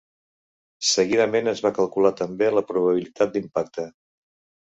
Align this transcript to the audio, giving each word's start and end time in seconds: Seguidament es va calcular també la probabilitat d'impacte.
Seguidament 0.91 1.51
es 1.51 1.61
va 1.65 1.71
calcular 1.79 2.11
també 2.21 2.47
la 2.55 2.63
probabilitat 2.71 3.37
d'impacte. 3.37 3.87